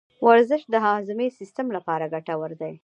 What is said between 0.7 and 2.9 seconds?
د هاضمي سیستم لپاره ګټور دی.